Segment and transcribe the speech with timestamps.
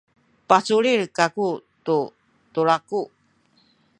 [0.49, 1.47] paculil kaku
[1.85, 1.97] tu
[2.53, 3.01] tulaku.